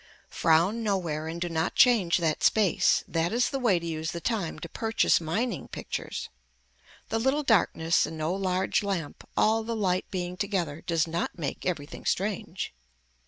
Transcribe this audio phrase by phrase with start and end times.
[0.31, 4.19] Frown nowhere and do not change that space, that is the way to use the
[4.19, 6.27] time to purchase mining pictures.
[7.09, 11.67] The little darkness and no large lamp, all the light being together does not make
[11.67, 12.73] everything strange.